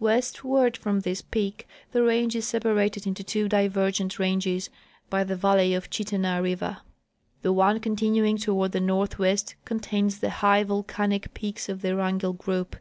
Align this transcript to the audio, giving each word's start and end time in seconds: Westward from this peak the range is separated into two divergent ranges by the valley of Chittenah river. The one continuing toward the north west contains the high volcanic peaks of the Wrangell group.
Westward 0.00 0.78
from 0.78 1.00
this 1.00 1.20
peak 1.20 1.68
the 1.92 2.02
range 2.02 2.34
is 2.34 2.46
separated 2.48 3.06
into 3.06 3.22
two 3.22 3.50
divergent 3.50 4.18
ranges 4.18 4.70
by 5.10 5.22
the 5.22 5.36
valley 5.36 5.74
of 5.74 5.90
Chittenah 5.90 6.40
river. 6.42 6.78
The 7.42 7.52
one 7.52 7.80
continuing 7.80 8.38
toward 8.38 8.72
the 8.72 8.80
north 8.80 9.18
west 9.18 9.56
contains 9.66 10.20
the 10.20 10.30
high 10.40 10.64
volcanic 10.64 11.34
peaks 11.34 11.68
of 11.68 11.82
the 11.82 11.94
Wrangell 11.94 12.32
group. 12.32 12.76